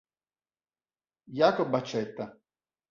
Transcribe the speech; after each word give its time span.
Jacob 1.41 1.73
accetta. 1.75 2.35